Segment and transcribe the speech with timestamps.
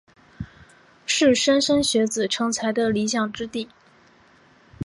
[1.05, 3.69] 是莘莘学子成才的理想之地。